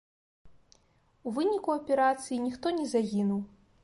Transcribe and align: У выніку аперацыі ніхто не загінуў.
У 1.29 1.33
выніку 1.35 1.69
аперацыі 1.81 2.39
ніхто 2.47 2.67
не 2.79 2.85
загінуў. 2.95 3.45